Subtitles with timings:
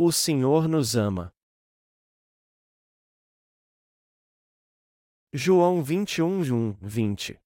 [0.00, 1.34] O Senhor nos ama.
[5.32, 7.36] João 21, 1, 20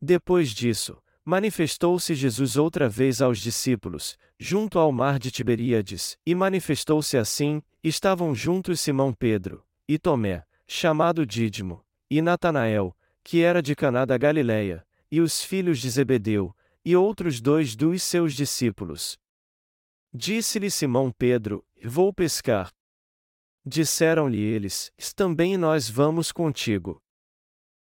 [0.00, 7.18] Depois disso, manifestou-se Jesus outra vez aos discípulos, junto ao mar de Tiberíades, e manifestou-se
[7.18, 14.04] assim: estavam juntos Simão Pedro, e Tomé, chamado Dídimo, e Natanael, que era de Caná
[14.04, 16.54] da Galileia, e os filhos de Zebedeu,
[16.84, 19.18] e outros dois dos seus discípulos.
[20.12, 22.72] Disse-lhe Simão Pedro: Vou pescar.
[23.64, 27.02] Disseram-lhe eles: Também nós vamos contigo.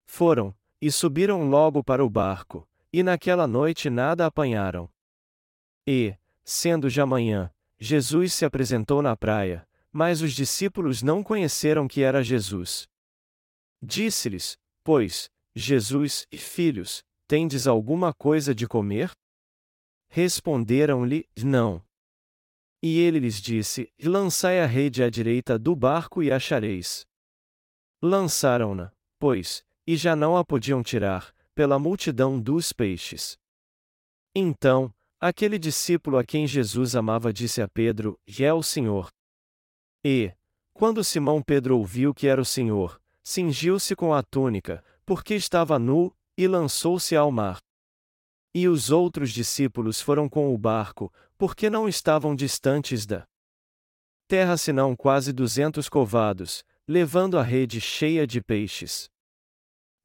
[0.05, 4.89] Foram, e subiram logo para o barco, e naquela noite nada apanharam.
[5.87, 12.01] E, sendo já manhã, Jesus se apresentou na praia, mas os discípulos não conheceram que
[12.01, 12.87] era Jesus.
[13.81, 19.11] Disse-lhes, pois, Jesus e filhos, tendes alguma coisa de comer?
[20.09, 21.83] Responderam-lhe, não.
[22.81, 27.05] E ele lhes disse: Lançai a rede à direita do barco e achareis.
[28.01, 33.37] Lançaram-na, pois, e já não a podiam tirar, pela multidão dos peixes.
[34.33, 39.09] Então, aquele discípulo a quem Jesus amava disse a Pedro: É o Senhor.
[40.03, 40.33] E,
[40.73, 46.11] quando Simão Pedro ouviu que era o Senhor, cingiu-se com a túnica, porque estava nu,
[46.35, 47.59] e lançou-se ao mar.
[48.53, 53.25] E os outros discípulos foram com o barco, porque não estavam distantes da
[54.27, 59.09] terra senão quase duzentos covados, levando a rede cheia de peixes.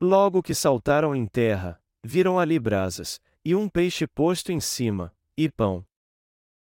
[0.01, 5.51] Logo que saltaram em terra, viram ali brasas, e um peixe posto em cima, e
[5.51, 5.87] pão.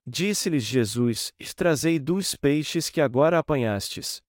[0.06, 4.22] Disse-lhes Jesus: Trazei dos peixes que agora apanhastes.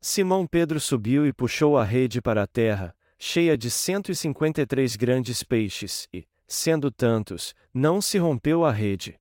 [0.00, 4.60] Simão Pedro subiu e puxou a rede para a terra, cheia de cento e cinquenta
[4.60, 9.18] e três grandes peixes, e, sendo tantos, não se rompeu a rede.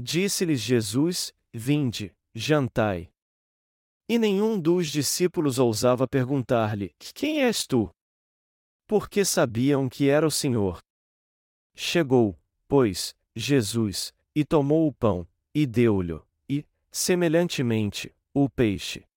[0.00, 3.10] Disse-lhes Jesus: Vinde, jantai.
[4.08, 7.90] E nenhum dos discípulos ousava perguntar-lhe: Quem és tu?
[8.86, 10.78] Porque sabiam que era o Senhor.
[11.74, 19.07] Chegou, pois, Jesus, e tomou o pão, e deu-lhe, e, semelhantemente, o peixe.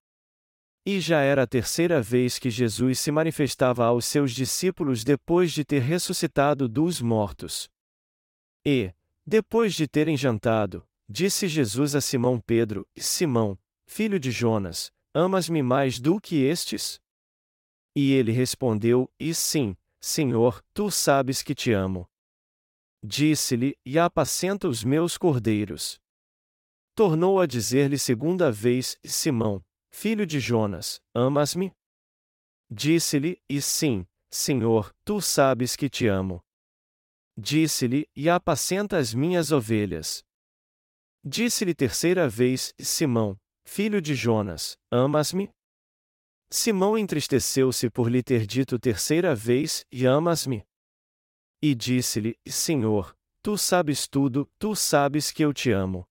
[0.85, 5.63] E já era a terceira vez que Jesus se manifestava aos seus discípulos depois de
[5.63, 7.69] ter ressuscitado dos mortos.
[8.65, 8.91] E,
[9.25, 15.99] depois de terem jantado, disse Jesus a Simão Pedro: Simão, filho de Jonas, amas-me mais
[15.99, 16.99] do que estes?
[17.95, 22.09] E ele respondeu: E sim, Senhor, tu sabes que te amo.
[23.03, 25.99] Disse-lhe: E apacenta os meus cordeiros.
[26.95, 31.71] Tornou a dizer-lhe segunda vez: Simão, filho de Jonas, amas-me?
[32.69, 36.41] Disse-lhe: E sim, Senhor, tu sabes que te amo.
[37.37, 40.23] Disse-lhe: E apacenta as minhas ovelhas.
[41.23, 45.49] Disse-lhe terceira vez: Simão, filho de Jonas, amas-me?
[46.49, 50.65] Simão entristeceu-se por lhe ter dito terceira vez: E amas-me?
[51.61, 56.05] E disse-lhe: Senhor, tu sabes tudo, tu sabes que eu te amo.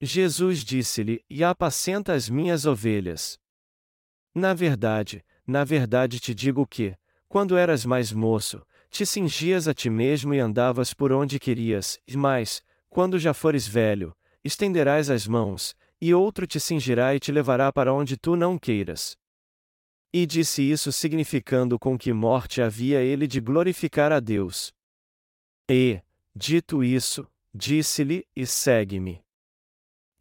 [0.00, 3.38] Jesus disse-lhe: E apacenta as minhas ovelhas.
[4.34, 6.96] Na verdade, na verdade te digo que,
[7.28, 12.62] quando eras mais moço, te cingias a ti mesmo e andavas por onde querias, mas,
[12.88, 17.92] quando já fores velho, estenderás as mãos, e outro te cingirá e te levará para
[17.92, 19.18] onde tu não queiras.
[20.12, 24.72] E disse isso significando com que morte havia ele de glorificar a Deus.
[25.70, 26.00] E,
[26.34, 29.22] dito isso, disse-lhe: E segue-me.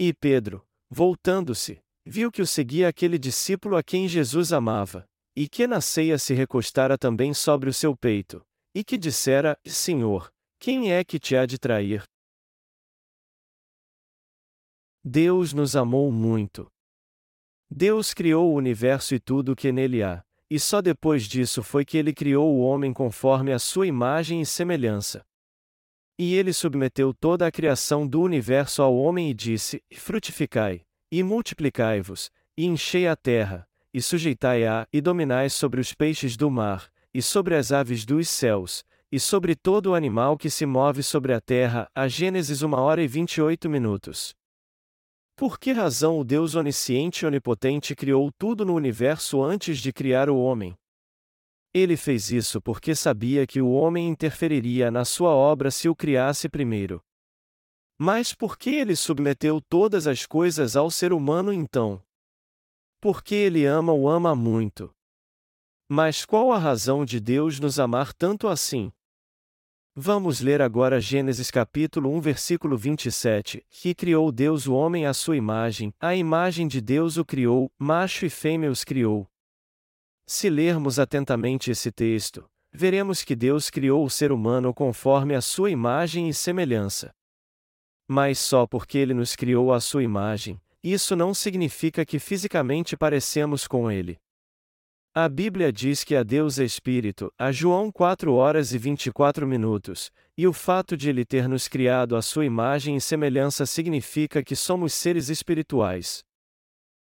[0.02, 5.06] E Pedro, voltando-se, viu que o seguia aquele discípulo a quem Jesus amava,
[5.36, 8.42] e que na ceia se recostara também sobre o seu peito,
[8.74, 12.04] e que dissera: Senhor, quem é que te há de trair?
[15.04, 16.72] Deus nos amou muito.
[17.70, 21.84] Deus criou o universo e tudo o que nele há, e só depois disso foi
[21.84, 25.26] que ele criou o homem conforme a sua imagem e semelhança.
[26.22, 32.30] E ele submeteu toda a criação do universo ao homem e disse: Frutificai, e multiplicai-vos,
[32.58, 37.56] e enchei a terra, e sujeitai-a, e dominai sobre os peixes do mar, e sobre
[37.56, 41.90] as aves dos céus, e sobre todo o animal que se move sobre a terra.
[41.96, 44.36] A Gênesis 1 hora e 28 minutos.
[45.38, 50.30] Por que razão o Deus onisciente e onipotente criou tudo no universo antes de criar
[50.30, 50.76] o homem?
[51.74, 56.50] Ele fez isso porque sabia que o homem interferiria na sua obra se o criasse
[56.50, 57.04] primeiro.
[57.98, 62.02] Mas por que ele submeteu todas as coisas ao ser humano então?
[63.00, 64.94] Porque ele ama o ama muito.
[65.88, 68.92] Mas qual a razão de Deus nos amar tanto assim?
[69.96, 75.36] Vamos ler agora Gênesis capítulo 1 versículo 27, que criou Deus o homem à sua
[75.36, 79.28] imagem, a imagem de Deus o criou, macho e fêmea os criou.
[80.32, 85.72] Se lermos atentamente esse texto, veremos que Deus criou o ser humano conforme a sua
[85.72, 87.10] imagem e semelhança.
[88.08, 93.68] Mas só porque ele nos criou à sua imagem, isso não significa que fisicamente parecemos
[93.68, 94.20] com ele.
[95.16, 100.12] A Bíblia diz que a Deus é Espírito, a João 4 horas e 24 minutos,
[100.38, 104.56] e o fato de ele ter nos criado à sua imagem e semelhança significa que
[104.56, 106.24] somos seres espirituais.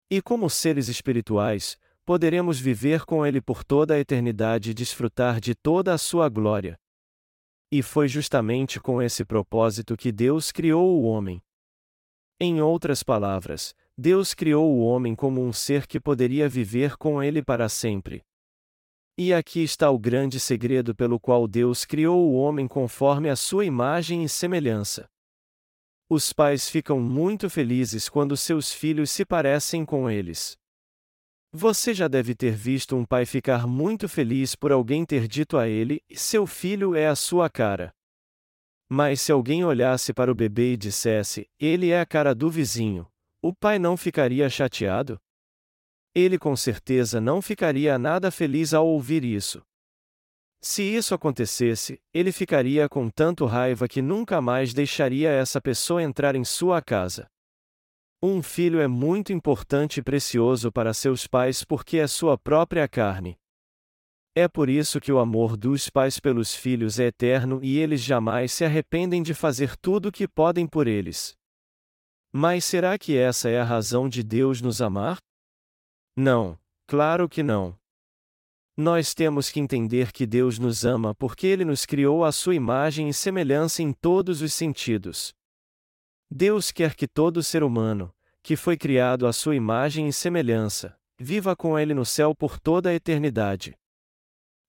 [0.09, 1.77] E como seres espirituais,
[2.09, 6.75] poderemos viver com Ele por toda a eternidade e desfrutar de toda a sua glória.
[7.71, 11.39] E foi justamente com esse propósito que Deus criou o homem.
[12.39, 17.43] Em outras palavras, Deus criou o homem como um ser que poderia viver com ele
[17.43, 18.23] para sempre.
[19.15, 23.65] E aqui está o grande segredo pelo qual Deus criou o homem conforme a sua
[23.65, 25.07] imagem e semelhança.
[26.09, 30.57] Os pais ficam muito felizes quando seus filhos se parecem com eles.
[31.51, 35.67] Você já deve ter visto um pai ficar muito feliz por alguém ter dito a
[35.67, 37.91] ele: seu filho é a sua cara.
[38.87, 43.07] Mas se alguém olhasse para o bebê e dissesse: ele é a cara do vizinho,
[43.41, 45.19] o pai não ficaria chateado?
[46.13, 49.63] Ele com certeza não ficaria nada feliz ao ouvir isso.
[50.61, 56.35] Se isso acontecesse, ele ficaria com tanto raiva que nunca mais deixaria essa pessoa entrar
[56.35, 57.27] em sua casa.
[58.21, 63.39] Um filho é muito importante e precioso para seus pais porque é sua própria carne.
[64.35, 68.51] É por isso que o amor dos pais pelos filhos é eterno e eles jamais
[68.51, 71.33] se arrependem de fazer tudo o que podem por eles.
[72.31, 75.17] Mas será que essa é a razão de Deus nos amar?
[76.13, 77.73] Não, claro que não.
[78.75, 83.07] Nós temos que entender que Deus nos ama porque Ele nos criou à sua imagem
[83.07, 85.33] e semelhança em todos os sentidos.
[86.31, 91.55] Deus quer que todo ser humano, que foi criado à sua imagem e semelhança, viva
[91.55, 93.75] com Ele no céu por toda a eternidade.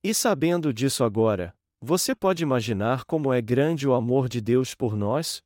[0.02, 4.96] E sabendo disso agora, você pode imaginar como é grande o amor de Deus por
[4.96, 5.42] nós?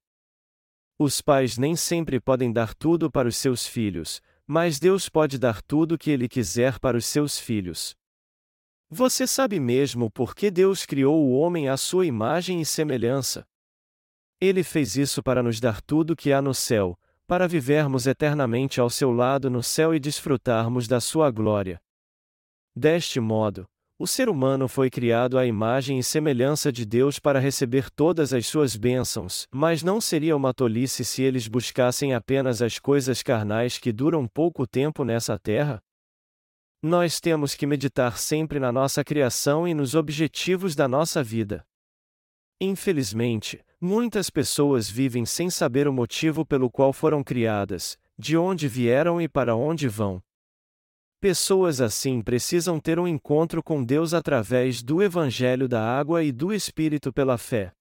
[0.97, 5.61] Os pais nem sempre podem dar tudo para os seus filhos, mas Deus pode dar
[5.63, 7.97] tudo o que Ele quiser para os seus filhos.
[8.89, 13.45] Você sabe mesmo por que Deus criou o homem à sua imagem e semelhança?
[14.41, 18.81] Ele fez isso para nos dar tudo o que há no céu, para vivermos eternamente
[18.81, 21.81] ao seu lado no céu e desfrutarmos da sua glória.
[22.77, 23.67] Deste modo,
[23.97, 28.45] o ser humano foi criado à imagem e semelhança de Deus para receber todas as
[28.47, 33.93] suas bênçãos, mas não seria uma tolice se eles buscassem apenas as coisas carnais que
[33.93, 35.81] duram pouco tempo nessa terra?
[36.83, 41.65] Nós temos que meditar sempre na nossa criação e nos objetivos da nossa vida.
[42.61, 49.21] Infelizmente, muitas pessoas vivem sem saber o motivo pelo qual foram criadas, de onde vieram
[49.21, 50.23] e para onde vão.
[51.21, 56.53] Pessoas assim precisam ter um encontro com Deus através do Evangelho da Água e do
[56.53, 57.73] Espírito pela fé.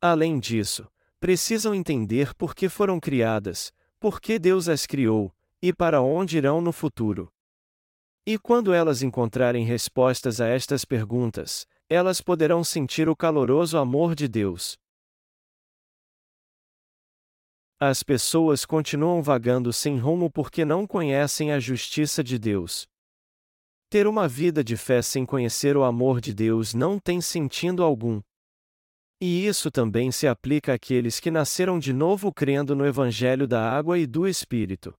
[0.00, 0.88] Além disso,
[1.20, 6.60] precisam entender por que foram criadas, por que Deus as criou, e para onde irão
[6.60, 7.30] no futuro.
[8.26, 14.26] E quando elas encontrarem respostas a estas perguntas, elas poderão sentir o caloroso amor de
[14.26, 14.76] Deus.
[17.78, 22.88] As pessoas continuam vagando sem rumo porque não conhecem a justiça de Deus.
[23.88, 28.20] Ter uma vida de fé sem conhecer o amor de Deus não tem sentido algum.
[29.20, 33.98] E isso também se aplica àqueles que nasceram de novo crendo no Evangelho da água
[33.98, 34.94] e do Espírito.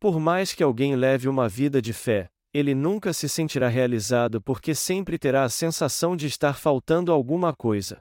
[0.00, 4.76] Por mais que alguém leve uma vida de fé, ele nunca se sentirá realizado porque
[4.76, 8.00] sempre terá a sensação de estar faltando alguma coisa.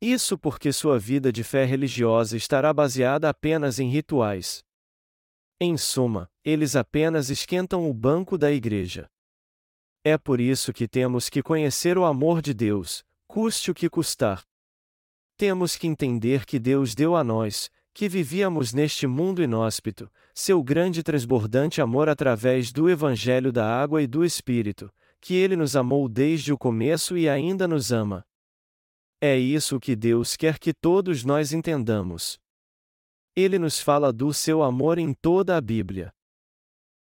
[0.00, 4.64] Isso porque sua vida de fé religiosa estará baseada apenas em rituais.
[5.60, 9.06] Em suma, eles apenas esquentam o banco da igreja.
[10.02, 14.42] É por isso que temos que conhecer o amor de Deus, custe o que custar.
[15.36, 21.02] Temos que entender que Deus deu a nós, que vivíamos neste mundo inóspito, seu grande
[21.02, 26.52] transbordante amor através do Evangelho da Água e do Espírito, que ele nos amou desde
[26.52, 28.24] o começo e ainda nos ama.
[29.20, 32.38] É isso que Deus quer que todos nós entendamos.
[33.36, 36.12] Ele nos fala do seu amor em toda a Bíblia.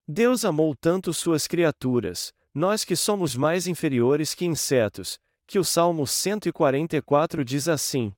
[0.07, 6.07] Deus amou tanto suas criaturas, nós que somos mais inferiores que insetos, que o Salmo
[6.07, 8.15] 144 diz assim: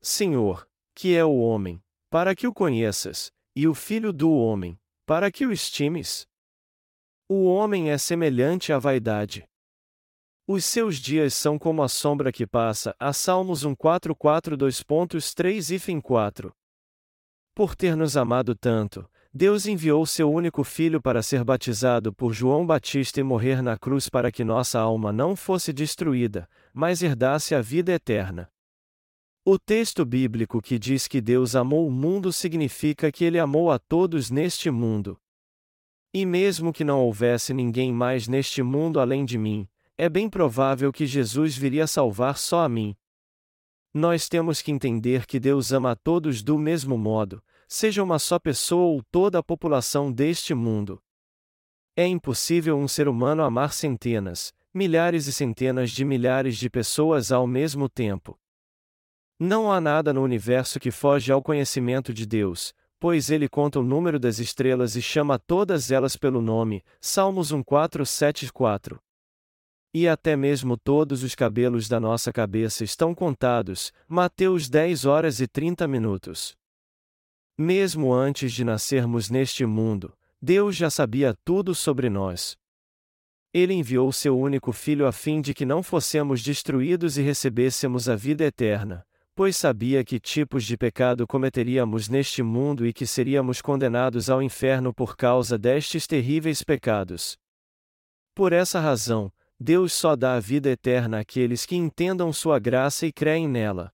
[0.00, 0.67] Senhor,
[0.98, 4.76] que é o homem, para que o conheças, e o filho do homem,
[5.06, 6.26] para que o estimes?
[7.28, 9.48] O homem é semelhante à vaidade.
[10.44, 16.52] Os seus dias são como a sombra que passa, a Salmos 144.2.3 e fim 4.
[17.54, 22.66] Por ter nos amado tanto, Deus enviou seu único filho para ser batizado por João
[22.66, 27.60] Batista e morrer na cruz para que nossa alma não fosse destruída, mas herdasse a
[27.60, 28.50] vida eterna.
[29.50, 33.78] O texto bíblico que diz que Deus amou o mundo significa que ele amou a
[33.78, 35.18] todos neste mundo.
[36.12, 40.92] E mesmo que não houvesse ninguém mais neste mundo além de mim, é bem provável
[40.92, 42.94] que Jesus viria salvar só a mim.
[43.94, 48.38] Nós temos que entender que Deus ama a todos do mesmo modo, seja uma só
[48.38, 51.02] pessoa ou toda a população deste mundo.
[51.96, 57.46] É impossível um ser humano amar centenas, milhares e centenas de milhares de pessoas ao
[57.46, 58.38] mesmo tempo.
[59.40, 63.84] Não há nada no universo que foge ao conhecimento de Deus, pois ele conta o
[63.84, 66.82] número das estrelas e chama todas elas pelo nome.
[67.00, 68.98] Salmos 1:474.
[69.94, 73.92] E até mesmo todos os cabelos da nossa cabeça estão contados.
[74.08, 76.56] Mateus 10 horas e 30 minutos.
[77.56, 82.56] Mesmo antes de nascermos neste mundo, Deus já sabia tudo sobre nós.
[83.52, 88.14] Ele enviou seu único filho a fim de que não fossemos destruídos e recebêssemos a
[88.14, 89.04] vida eterna,
[89.38, 94.92] pois sabia que tipos de pecado cometeríamos neste mundo e que seríamos condenados ao inferno
[94.92, 97.38] por causa destes terríveis pecados.
[98.34, 103.12] Por essa razão, Deus só dá a vida eterna àqueles que entendam sua graça e
[103.12, 103.92] creem nela.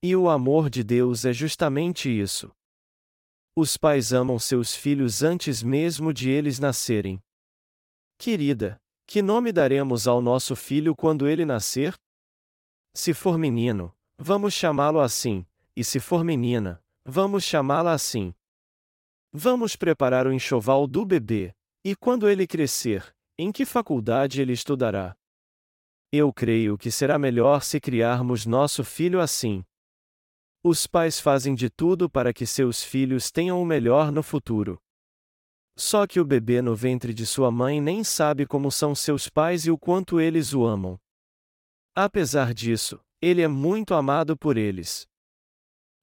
[0.00, 2.52] E o amor de Deus é justamente isso.
[3.56, 7.20] Os pais amam seus filhos antes mesmo de eles nascerem.
[8.16, 11.92] Querida, que nome daremos ao nosso filho quando ele nascer?
[12.94, 18.34] Se for menino, vamos chamá-lo assim, e se for menina, vamos chamá-la assim.
[19.32, 21.54] Vamos preparar o enxoval do bebê,
[21.84, 25.16] e quando ele crescer, em que faculdade ele estudará?
[26.12, 29.64] Eu creio que será melhor se criarmos nosso filho assim.
[30.62, 34.80] Os pais fazem de tudo para que seus filhos tenham o melhor no futuro.
[35.76, 39.66] Só que o bebê no ventre de sua mãe nem sabe como são seus pais
[39.66, 40.96] e o quanto eles o amam.
[41.96, 45.08] Apesar disso, ele é muito amado por eles.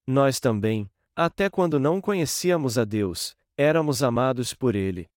[0.04, 5.08] Nós também, até quando não conhecíamos a Deus, éramos amados por Ele.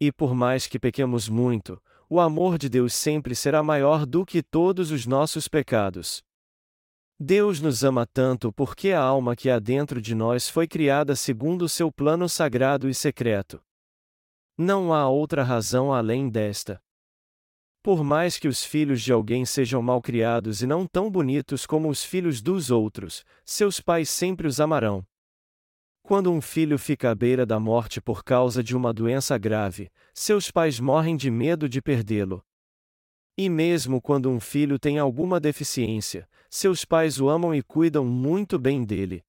[0.00, 4.44] E por mais que pequemos muito, o amor de Deus sempre será maior do que
[4.44, 6.22] todos os nossos pecados.
[7.18, 11.62] Deus nos ama tanto porque a alma que há dentro de nós foi criada segundo
[11.62, 13.60] o seu plano sagrado e secreto.
[14.56, 16.80] Não há outra razão além desta.
[17.82, 21.88] Por mais que os filhos de alguém sejam mal criados e não tão bonitos como
[21.88, 25.06] os filhos dos outros, seus pais sempre os amarão.
[26.02, 30.50] Quando um filho fica à beira da morte por causa de uma doença grave, seus
[30.50, 32.42] pais morrem de medo de perdê-lo.
[33.36, 38.58] E mesmo quando um filho tem alguma deficiência, seus pais o amam e cuidam muito
[38.58, 39.22] bem dele.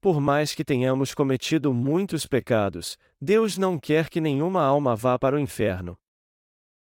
[0.00, 5.36] Por mais que tenhamos cometido muitos pecados, Deus não quer que nenhuma alma vá para
[5.36, 5.98] o inferno.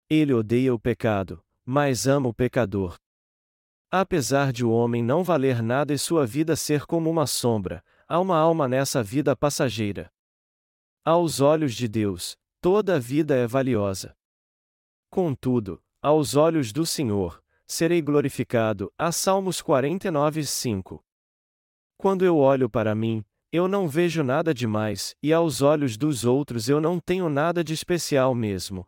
[0.10, 2.98] Ele odeia o pecado, mas ama o pecador.
[3.92, 8.20] Apesar de o homem não valer nada e sua vida ser como uma sombra, há
[8.20, 10.10] uma alma nessa vida passageira.
[11.04, 14.16] Aos olhos de Deus, toda a vida é valiosa.
[15.10, 18.92] Contudo, aos olhos do Senhor, serei glorificado.
[18.98, 21.04] A Salmos 49, 5.
[21.98, 26.70] Quando eu olho para mim, eu não vejo nada demais, e aos olhos dos outros
[26.70, 28.88] eu não tenho nada de especial mesmo.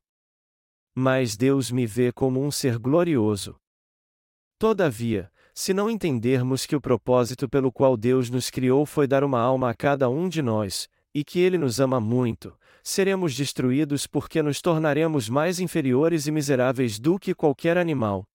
[1.01, 3.55] Mas Deus me vê como um ser glorioso.
[4.59, 9.39] Todavia, se não entendermos que o propósito pelo qual Deus nos criou foi dar uma
[9.39, 12.53] alma a cada um de nós, e que Ele nos ama muito,
[12.83, 18.25] seremos destruídos porque nos tornaremos mais inferiores e miseráveis do que qualquer animal.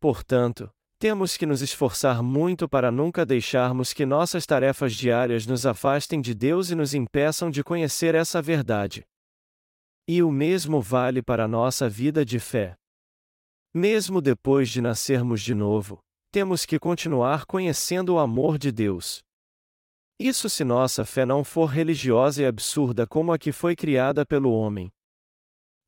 [0.00, 6.22] Portanto, temos que nos esforçar muito para nunca deixarmos que nossas tarefas diárias nos afastem
[6.22, 9.04] de Deus e nos impeçam de conhecer essa verdade.
[10.08, 12.76] E o mesmo vale para a nossa vida de fé.
[13.74, 15.98] Mesmo depois de nascermos de novo,
[16.30, 19.22] temos que continuar conhecendo o amor de Deus.
[20.18, 24.52] Isso se nossa fé não for religiosa e absurda como a que foi criada pelo
[24.52, 24.90] homem.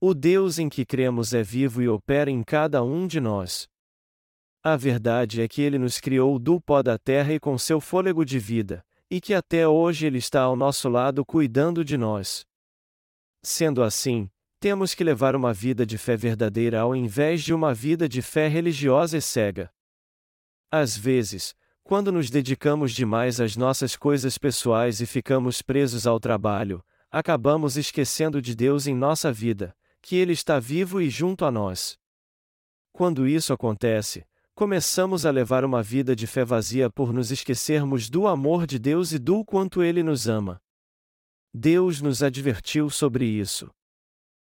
[0.00, 3.68] O Deus em que cremos é vivo e opera em cada um de nós.
[4.62, 8.24] A verdade é que ele nos criou do pó da terra e com seu fôlego
[8.24, 12.44] de vida, e que até hoje ele está ao nosso lado cuidando de nós.
[13.50, 14.28] Sendo assim,
[14.60, 18.46] temos que levar uma vida de fé verdadeira ao invés de uma vida de fé
[18.46, 19.72] religiosa e cega.
[20.70, 26.84] Às vezes, quando nos dedicamos demais às nossas coisas pessoais e ficamos presos ao trabalho,
[27.10, 31.98] acabamos esquecendo de Deus em nossa vida, que Ele está vivo e junto a nós.
[32.92, 38.26] Quando isso acontece, começamos a levar uma vida de fé vazia por nos esquecermos do
[38.26, 40.60] amor de Deus e do quanto Ele nos ama.
[41.60, 43.68] Deus nos advertiu sobre isso.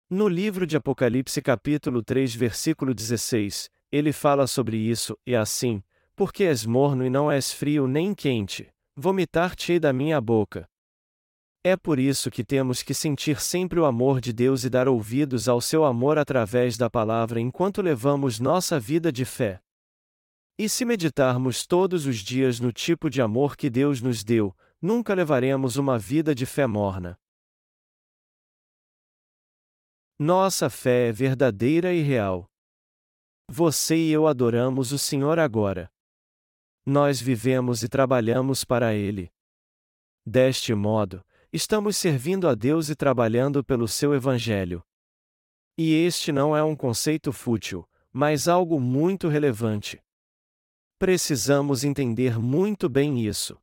[0.08, 5.82] No livro de Apocalipse, capítulo 3, versículo 16, ele fala sobre isso, e assim,
[6.14, 10.64] porque és morno e não és frio nem quente, vomitar-te-ei da minha boca.
[11.64, 15.48] É por isso que temos que sentir sempre o amor de Deus e dar ouvidos
[15.48, 19.60] ao seu amor através da palavra enquanto levamos nossa vida de fé.
[20.56, 25.14] E se meditarmos todos os dias no tipo de amor que Deus nos deu, nunca
[25.14, 27.16] levaremos uma vida de fé morna.
[30.18, 32.50] Nossa fé é verdadeira e real.
[33.48, 35.88] Você e eu adoramos o Senhor agora.
[36.84, 39.32] Nós vivemos e trabalhamos para Ele.
[40.26, 44.82] Deste modo, estamos servindo a Deus e trabalhando pelo seu Evangelho.
[45.78, 50.02] E este não é um conceito fútil, mas algo muito relevante.
[50.98, 53.60] Precisamos entender muito bem isso.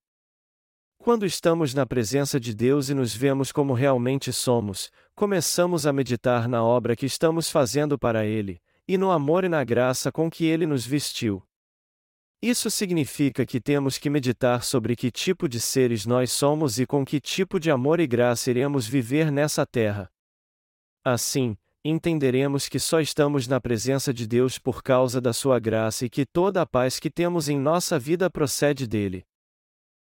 [1.01, 6.45] Quando estamos na presença de Deus e nos vemos como realmente somos, começamos a meditar
[6.49, 10.43] na obra que estamos fazendo para Ele, e no amor e na graça com que
[10.43, 11.41] Ele nos vestiu.
[12.41, 17.05] Isso significa que temos que meditar sobre que tipo de seres nós somos e com
[17.05, 20.11] que tipo de amor e graça iremos viver nessa terra.
[21.03, 26.09] Assim, entenderemos que só estamos na presença de Deus por causa da Sua graça e
[26.09, 29.25] que toda a paz que temos em nossa vida procede dele.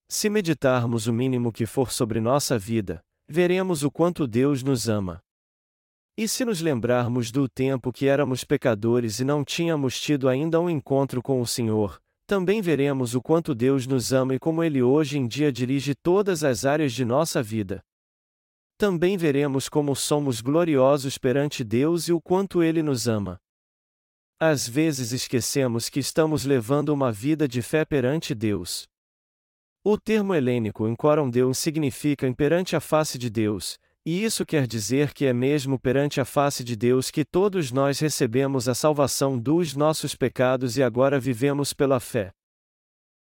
[0.08, 5.20] Se meditarmos o mínimo que for sobre nossa vida, veremos o quanto Deus nos ama.
[6.16, 10.70] E se nos lembrarmos do tempo que éramos pecadores e não tínhamos tido ainda um
[10.70, 15.18] encontro com o Senhor, também veremos o quanto Deus nos ama e como Ele hoje
[15.18, 17.82] em dia dirige todas as áreas de nossa vida.
[18.78, 23.38] Também veremos como somos gloriosos perante Deus e o quanto Ele nos ama.
[24.38, 28.86] Às vezes esquecemos que estamos levando uma vida de fé perante Deus.
[29.88, 35.14] O termo helênico encoram Deus significa perante a face de Deus, e isso quer dizer
[35.14, 39.76] que é mesmo perante a face de Deus que todos nós recebemos a salvação dos
[39.76, 42.32] nossos pecados e agora vivemos pela fé.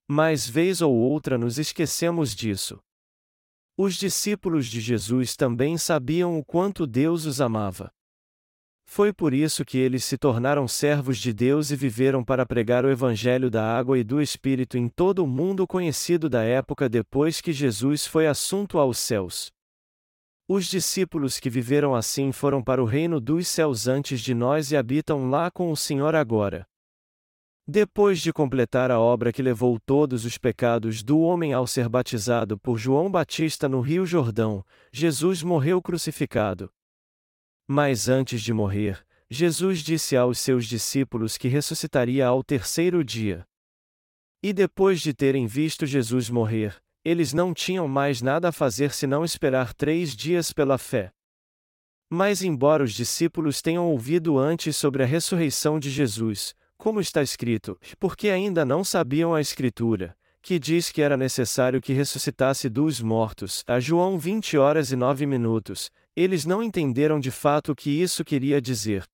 [0.08, 2.80] Mas vez ou outra nos esquecemos disso.
[3.76, 7.92] Os discípulos de Jesus também sabiam o quanto Deus os amava.
[8.94, 12.88] Foi por isso que eles se tornaram servos de Deus e viveram para pregar o
[12.88, 17.52] Evangelho da água e do Espírito em todo o mundo conhecido da época depois que
[17.52, 19.50] Jesus foi assunto aos céus.
[20.48, 24.76] Os discípulos que viveram assim foram para o reino dos céus antes de nós e
[24.76, 26.64] habitam lá com o Senhor agora.
[27.66, 32.56] Depois de completar a obra que levou todos os pecados do homem ao ser batizado
[32.56, 36.70] por João Batista no Rio Jordão, Jesus morreu crucificado,
[37.66, 43.46] mas antes de morrer, Jesus disse aos seus discípulos que ressuscitaria ao terceiro dia.
[44.42, 49.24] E depois de terem visto Jesus morrer, eles não tinham mais nada a fazer senão
[49.24, 51.10] esperar três dias pela fé.
[52.10, 57.78] Mas, embora os discípulos tenham ouvido antes sobre a ressurreição de Jesus, como está escrito,
[57.98, 63.64] porque ainda não sabiam a Escritura, que diz que era necessário que ressuscitasse dos mortos,
[63.66, 68.24] a João 20 horas e 9 minutos, eles não entenderam de fato o que isso
[68.24, 69.04] queria dizer.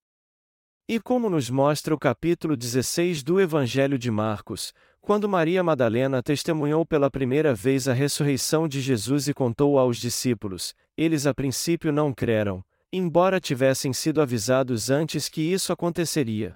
[0.87, 6.85] E como nos mostra o capítulo 16 do Evangelho de Marcos, quando Maria Madalena testemunhou
[6.85, 12.13] pela primeira vez a ressurreição de Jesus e contou aos discípulos, eles a princípio não
[12.13, 16.55] creram, embora tivessem sido avisados antes que isso aconteceria.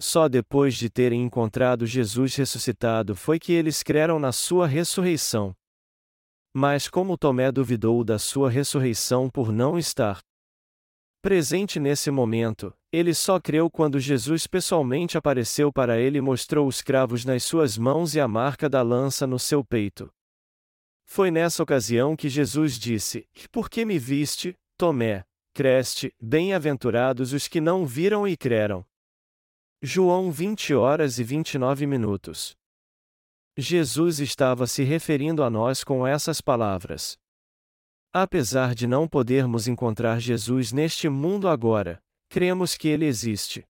[0.00, 5.54] Só depois de terem encontrado Jesus ressuscitado foi que eles creram na sua ressurreição.
[6.58, 10.22] Mas como Tomé duvidou da sua ressurreição por não estar
[11.20, 16.80] presente nesse momento, ele só creu quando Jesus pessoalmente apareceu para ele e mostrou os
[16.80, 20.10] cravos nas suas mãos e a marca da lança no seu peito.
[21.04, 25.26] Foi nessa ocasião que Jesus disse: Por que me viste, Tomé?
[25.52, 28.82] Creste, bem-aventurados os que não viram e creram.
[29.82, 32.56] João 20 horas e 29 minutos.
[33.58, 37.18] Jesus estava se referindo a nós com essas palavras.
[38.12, 43.64] Apesar de não podermos encontrar Jesus neste mundo agora, cremos que ele existe.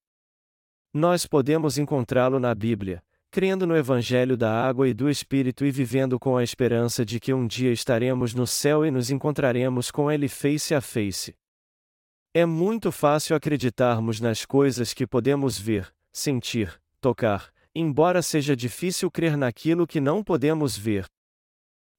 [0.92, 6.18] Nós podemos encontrá-lo na Bíblia, crendo no Evangelho da Água e do Espírito e vivendo
[6.18, 10.29] com a esperança de que um dia estaremos no céu e nos encontraremos com Ele
[10.29, 11.37] face a face.
[12.35, 19.37] É muito fácil acreditarmos nas coisas que podemos ver, sentir, tocar, embora seja difícil crer
[19.37, 21.05] naquilo que não podemos ver.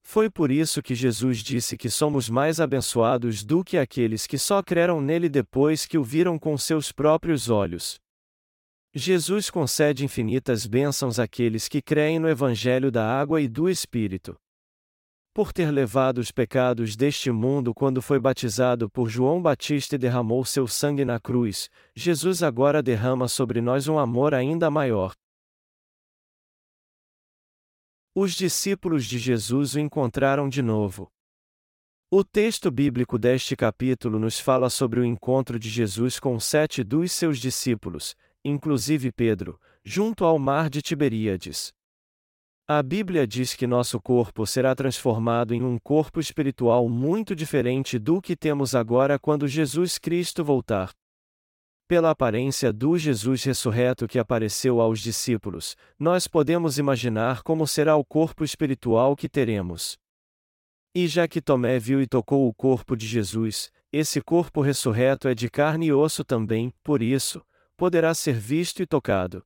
[0.03, 4.63] Foi por isso que Jesus disse que somos mais abençoados do que aqueles que só
[4.63, 7.99] creram nele depois que o viram com seus próprios olhos.
[8.93, 14.35] Jesus concede infinitas bênçãos àqueles que creem no Evangelho da água e do Espírito.
[15.33, 20.43] Por ter levado os pecados deste mundo quando foi batizado por João Batista e derramou
[20.43, 25.13] seu sangue na cruz, Jesus agora derrama sobre nós um amor ainda maior.
[28.19, 31.07] Os discípulos de Jesus o encontraram de novo.
[32.09, 37.11] O texto bíblico deste capítulo nos fala sobre o encontro de Jesus com sete dos
[37.11, 41.71] seus discípulos, inclusive Pedro, junto ao mar de Tiberíades.
[42.67, 48.19] A Bíblia diz que nosso corpo será transformado em um corpo espiritual muito diferente do
[48.19, 50.91] que temos agora quando Jesus Cristo voltar.
[51.87, 58.03] Pela aparência do Jesus ressurreto que apareceu aos discípulos, nós podemos imaginar como será o
[58.03, 59.97] corpo espiritual que teremos.
[60.93, 65.33] E já que Tomé viu e tocou o corpo de Jesus, esse corpo ressurreto é
[65.33, 67.41] de carne e osso também, por isso,
[67.77, 69.41] poderá ser visto e tocado.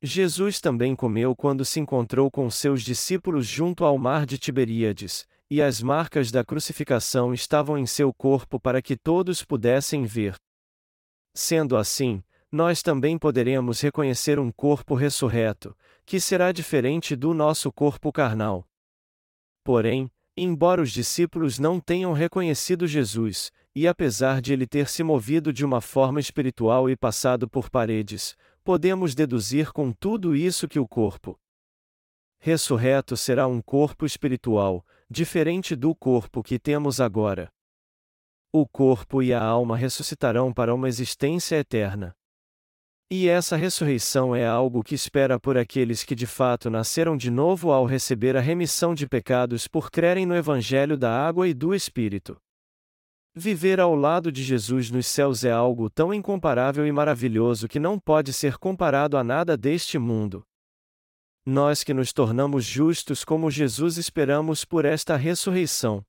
[0.00, 5.60] Jesus também comeu quando se encontrou com seus discípulos junto ao mar de Tiberíades, e
[5.60, 10.36] as marcas da crucificação estavam em seu corpo para que todos pudessem ver.
[11.42, 12.22] Sendo assim,
[12.52, 15.74] nós também poderemos reconhecer um corpo ressurreto,
[16.04, 18.68] que será diferente do nosso corpo carnal.
[19.64, 25.50] Porém, embora os discípulos não tenham reconhecido Jesus, e apesar de ele ter se movido
[25.50, 30.86] de uma forma espiritual e passado por paredes, podemos deduzir com tudo isso que o
[30.86, 31.40] corpo
[32.38, 37.50] ressurreto será um corpo espiritual, diferente do corpo que temos agora.
[38.52, 42.12] O corpo e a alma ressuscitarão para uma existência eterna.
[43.08, 47.70] E essa ressurreição é algo que espera por aqueles que de fato nasceram de novo
[47.70, 52.40] ao receber a remissão de pecados por crerem no Evangelho da água e do Espírito.
[53.34, 58.00] Viver ao lado de Jesus nos céus é algo tão incomparável e maravilhoso que não
[58.00, 60.44] pode ser comparado a nada deste mundo.
[61.46, 66.04] Nós que nos tornamos justos como Jesus esperamos por esta ressurreição.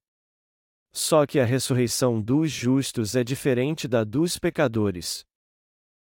[0.91, 5.25] Só que a ressurreição dos justos é diferente da dos pecadores.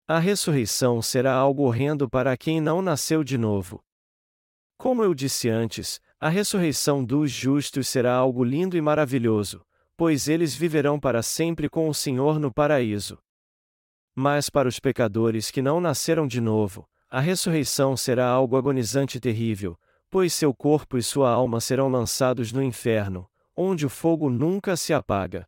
[0.07, 3.83] A ressurreição será algo horrendo para quem não nasceu de novo.
[4.79, 10.55] Como eu disse antes, a ressurreição dos justos será algo lindo e maravilhoso, pois eles
[10.55, 13.19] viverão para sempre com o Senhor no paraíso.
[14.15, 19.21] Mas para os pecadores que não nasceram de novo, a ressurreição será algo agonizante e
[19.21, 23.29] terrível, pois seu corpo e sua alma serão lançados no inferno,
[23.61, 25.45] onde o fogo nunca se apaga.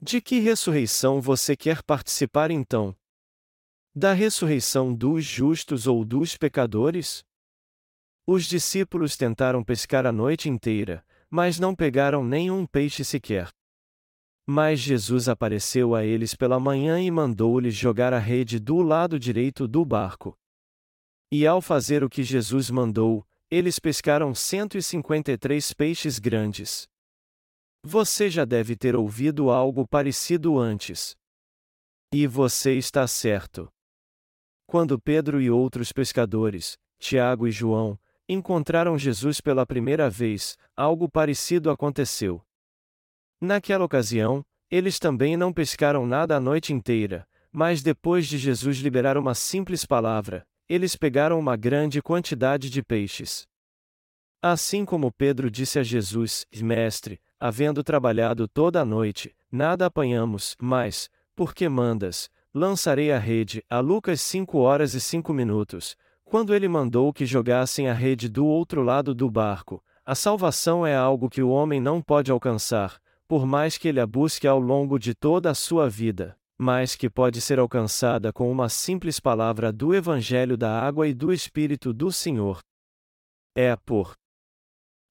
[0.00, 2.96] De que ressurreição você quer participar então?
[3.92, 7.24] Da ressurreição dos justos ou dos pecadores?
[8.24, 13.50] Os discípulos tentaram pescar a noite inteira, mas não pegaram nenhum peixe sequer.
[14.46, 19.66] Mas Jesus apareceu a eles pela manhã e mandou-lhes jogar a rede do lado direito
[19.66, 20.38] do barco.
[21.32, 26.88] E ao fazer o que Jesus mandou, eles pescaram 153 peixes grandes.
[27.90, 31.16] Você já deve ter ouvido algo parecido antes.
[32.12, 33.66] E você está certo.
[34.66, 37.98] Quando Pedro e outros pescadores, Tiago e João,
[38.28, 42.42] encontraram Jesus pela primeira vez, algo parecido aconteceu.
[43.40, 49.16] Naquela ocasião, eles também não pescaram nada a noite inteira, mas depois de Jesus liberar
[49.16, 53.48] uma simples palavra, eles pegaram uma grande quantidade de peixes.
[54.42, 61.08] Assim como Pedro disse a Jesus: Mestre, havendo trabalhado toda a noite, nada apanhamos, mas,
[61.34, 67.12] porque mandas, lançarei a rede, a Lucas 5 horas e 5 minutos, quando ele mandou
[67.12, 71.50] que jogassem a rede do outro lado do barco, a salvação é algo que o
[71.50, 75.54] homem não pode alcançar, por mais que ele a busque ao longo de toda a
[75.54, 81.06] sua vida, mas que pode ser alcançada com uma simples palavra do Evangelho da Água
[81.06, 82.58] e do Espírito do Senhor.
[83.54, 84.14] É por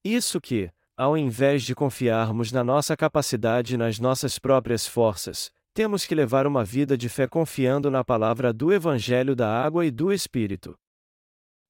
[0.03, 6.07] isso que, ao invés de confiarmos na nossa capacidade e nas nossas próprias forças, temos
[6.07, 10.11] que levar uma vida de fé confiando na palavra do Evangelho da Água e do
[10.11, 10.75] Espírito.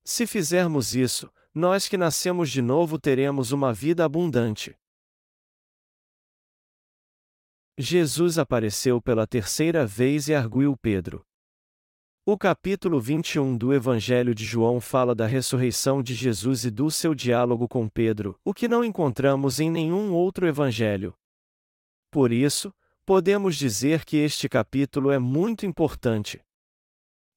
[0.05, 4.73] Se fizermos isso, nós que nascemos de novo teremos uma vida abundante.
[7.77, 11.26] Jesus apareceu pela terceira vez e arguiu Pedro.
[12.29, 17.15] O capítulo 21 do Evangelho de João fala da ressurreição de Jesus e do seu
[17.15, 21.13] diálogo com Pedro, o que não encontramos em nenhum outro evangelho.
[22.11, 26.41] Por isso, podemos dizer que este capítulo é muito importante.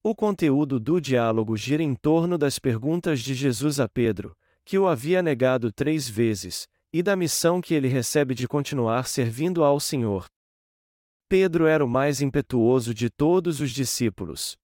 [0.03, 4.89] O conteúdo do diálogo gira em torno das perguntas de Jesus a Pedro, que o
[4.89, 10.25] havia negado três vezes, e da missão que ele recebe de continuar servindo ao Senhor.
[11.29, 14.59] Pedro era o mais impetuoso de todos os discípulos.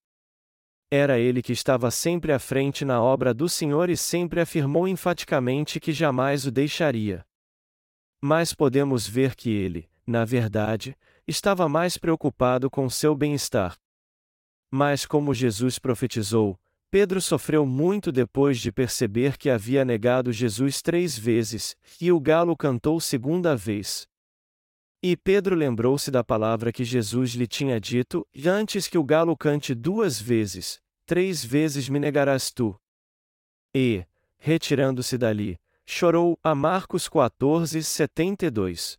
[0.90, 5.80] Era ele que estava sempre à frente na obra do Senhor e sempre afirmou enfaticamente
[5.80, 7.26] que jamais o deixaria.
[8.20, 10.96] Mas podemos ver que ele, na verdade,
[11.26, 13.76] estava mais preocupado com seu bem-estar.
[14.70, 21.18] Mas, como Jesus profetizou, Pedro sofreu muito depois de perceber que havia negado Jesus três
[21.18, 24.08] vezes, e o galo cantou segunda vez.
[25.08, 29.72] E Pedro lembrou-se da palavra que Jesus lhe tinha dito: Antes que o galo cante
[29.72, 32.76] duas vezes, três vezes me negarás tu.
[33.72, 34.04] E,
[34.36, 36.36] retirando-se dali, chorou.
[36.42, 38.98] A Marcos 14, 72.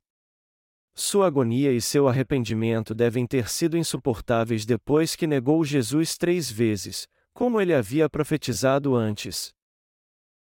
[0.95, 7.05] Sua agonia e seu arrependimento devem ter sido insuportáveis depois que negou Jesus três vezes,
[7.33, 9.53] como ele havia profetizado antes.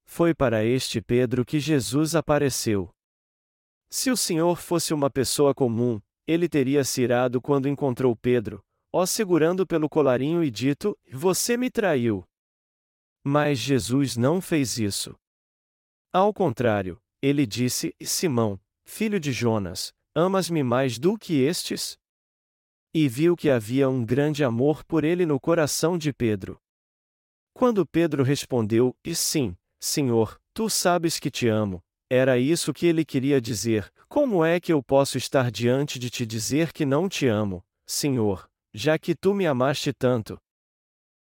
[0.06, 2.90] Foi para este Pedro que Jesus apareceu.
[3.92, 9.04] Se o Senhor fosse uma pessoa comum, ele teria se irado quando encontrou Pedro, ó
[9.04, 12.24] segurando pelo colarinho e dito: Você me traiu.
[13.24, 15.14] Mas Jesus não fez isso.
[16.12, 21.98] Ao contrário, ele disse: Simão, filho de Jonas, amas-me mais do que estes?
[22.94, 26.60] E viu que havia um grande amor por ele no coração de Pedro.
[27.52, 33.04] Quando Pedro respondeu: E sim, Senhor, tu sabes que te amo, era isso que ele
[33.04, 37.28] queria dizer: Como é que eu posso estar diante de te dizer que não te
[37.28, 40.36] amo, Senhor, já que tu me amaste tanto?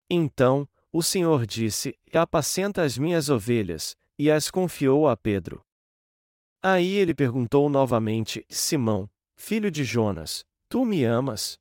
[0.09, 5.63] Então, o Senhor disse: Apacenta as minhas ovelhas, e as confiou a Pedro.
[6.61, 11.57] Aí ele perguntou novamente: Simão, filho de Jonas, tu me amas?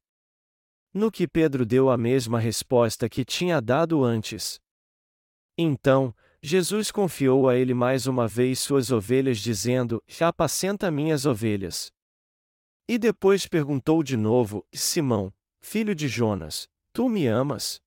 [0.93, 4.61] No que Pedro deu a mesma resposta que tinha dado antes.
[5.57, 11.93] Então, Jesus confiou a ele mais uma vez suas ovelhas, dizendo: Apacenta minhas ovelhas.
[12.89, 17.81] E depois perguntou de novo: Simão, filho de Jonas, tu me amas?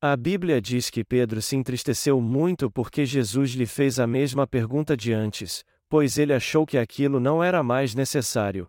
[0.00, 4.96] A Bíblia diz que Pedro se entristeceu muito porque Jesus lhe fez a mesma pergunta
[4.96, 8.68] de antes, pois ele achou que aquilo não era mais necessário.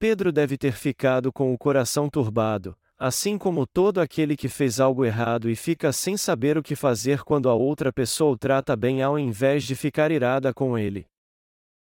[0.00, 2.76] Pedro deve ter ficado com o coração turbado,
[3.06, 7.22] assim como todo aquele que fez algo errado e fica sem saber o que fazer
[7.22, 11.06] quando a outra pessoa o trata bem ao invés de ficar irada com ele.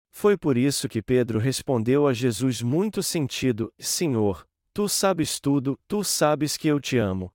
[0.09, 6.03] Foi por isso que Pedro respondeu a Jesus muito sentido: Senhor, tu sabes tudo, tu
[6.03, 7.31] sabes que eu te amo.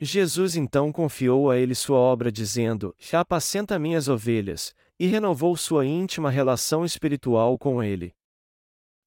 [0.00, 6.30] Jesus então confiou a ele sua obra, dizendo: Apacenta minhas ovelhas, e renovou sua íntima
[6.30, 8.14] relação espiritual com ele.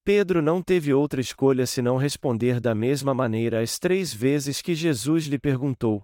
[0.06, 5.26] Pedro não teve outra escolha senão responder da mesma maneira as três vezes que Jesus
[5.26, 6.04] lhe perguntou.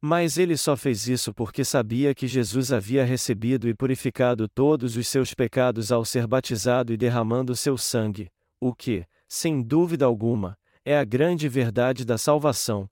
[0.00, 5.06] Mas ele só fez isso porque sabia que Jesus havia recebido e purificado todos os
[5.06, 10.96] seus pecados ao ser batizado e derramando seu sangue, o que, sem dúvida alguma, é
[10.96, 12.88] a grande verdade da salvação.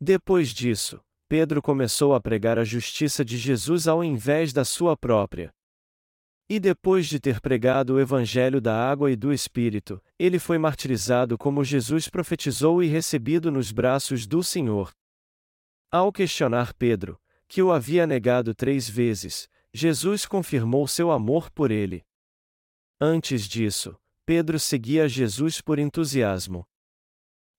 [0.00, 5.52] Depois disso, Pedro começou a pregar a justiça de Jesus ao invés da sua própria.
[6.50, 11.36] E depois de ter pregado o Evangelho da água e do Espírito, ele foi martirizado
[11.36, 14.90] como Jesus profetizou e recebido nos braços do Senhor.
[15.90, 22.02] Ao questionar Pedro, que o havia negado três vezes, Jesus confirmou seu amor por ele.
[22.98, 26.66] Antes disso, Pedro seguia Jesus por entusiasmo.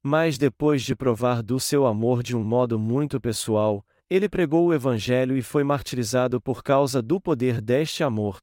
[0.01, 4.73] Mas depois de provar do seu amor de um modo muito pessoal, ele pregou o
[4.73, 8.39] Evangelho e foi martirizado por causa do poder deste amor.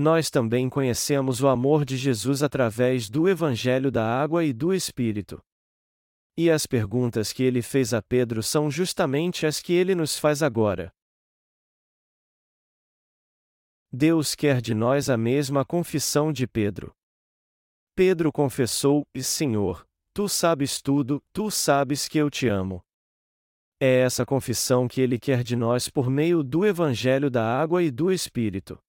[0.00, 5.44] Nós também conhecemos o amor de Jesus através do Evangelho da Água e do Espírito.
[6.38, 10.42] E as perguntas que ele fez a Pedro são justamente as que ele nos faz
[10.42, 10.90] agora.
[13.92, 16.94] Deus quer de nós a mesma confissão de Pedro.
[17.94, 22.80] Pedro confessou: Senhor, tu sabes tudo, tu sabes que eu te amo.
[23.78, 27.90] É essa confissão que ele quer de nós por meio do Evangelho da Água e
[27.90, 28.82] do Espírito.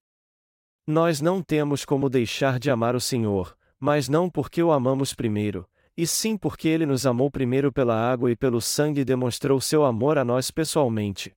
[0.88, 5.67] Nós não temos como deixar de amar o Senhor, mas não porque o amamos primeiro,
[5.96, 9.86] e sim porque ele nos amou primeiro pela água e pelo sangue e demonstrou seu
[9.86, 11.36] amor a nós pessoalmente.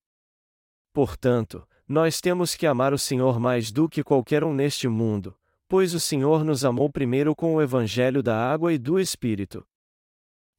[0.93, 5.37] Portanto, nós temos que amar o Senhor mais do que qualquer um neste mundo,
[5.69, 9.67] pois o Senhor nos amou primeiro com o Evangelho da água e do Espírito.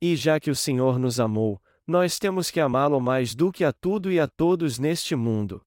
[0.01, 3.71] E já que o Senhor nos amou, nós temos que amá-lo mais do que a
[3.71, 5.61] tudo e a todos neste mundo.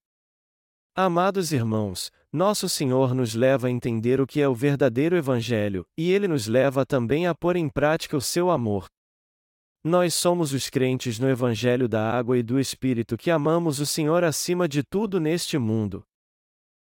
[0.94, 6.12] Amados irmãos, nosso Senhor nos leva a entender o que é o verdadeiro Evangelho, e
[6.12, 8.86] ele nos leva também a pôr em prática o seu amor.
[9.84, 14.24] Nós somos os crentes no Evangelho da Água e do Espírito que amamos o Senhor
[14.24, 16.04] acima de tudo neste mundo.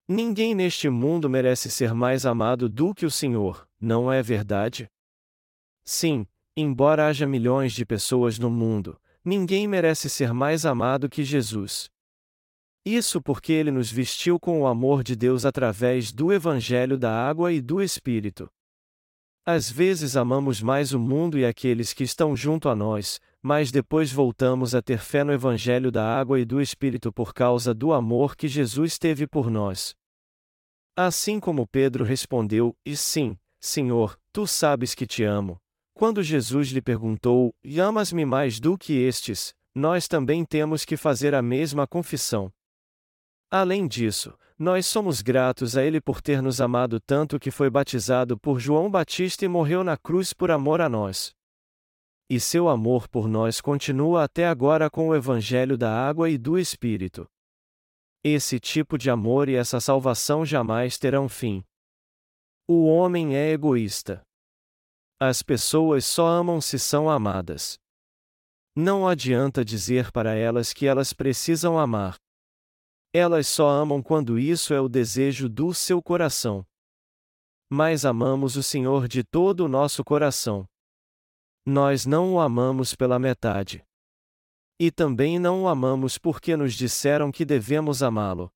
[0.09, 4.88] Ninguém neste mundo merece ser mais amado do que o Senhor, não é verdade?
[5.85, 11.90] Sim, embora haja milhões de pessoas no mundo, Ninguém merece ser mais amado que Jesus.
[12.88, 17.53] Isso porque ele nos vestiu com o amor de Deus através do Evangelho da água
[17.53, 18.49] e do Espírito.
[19.44, 24.12] Às vezes amamos mais o mundo e aqueles que estão junto a nós, mas depois
[24.12, 28.37] voltamos a ter fé no Evangelho da água e do Espírito por causa do amor
[28.37, 29.92] que Jesus teve por nós.
[30.96, 35.59] Assim como Pedro respondeu: E sim, Senhor, tu sabes que te amo.
[35.92, 39.53] Quando Jesus lhe perguntou: E amas-me mais do que estes?
[39.75, 42.53] Nós também temos que fazer a mesma confissão.
[43.51, 48.39] Além disso, nós somos gratos a Ele por ter nos amado tanto que foi batizado
[48.39, 51.35] por João Batista e morreu na cruz por amor a nós.
[52.29, 56.59] E seu amor por nós continua até agora com o Evangelho da água e do
[56.59, 57.29] Espírito.
[58.25, 61.63] Esse tipo de amor e essa salvação jamais terão fim.
[62.67, 64.23] O homem é egoísta.
[65.21, 67.79] As pessoas só amam se são amadas.
[68.75, 72.17] Não adianta dizer para elas que elas precisam amar.
[73.16, 76.66] Elas só amam quando isso é o desejo do seu coração.
[77.66, 80.68] Mas amamos o Senhor de todo o nosso coração.
[81.64, 83.83] Nós não o amamos pela metade.
[84.79, 88.52] E também não o amamos porque nos disseram que devemos amá-lo.